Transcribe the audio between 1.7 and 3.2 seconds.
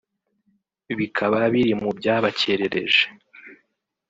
mu byabakerereje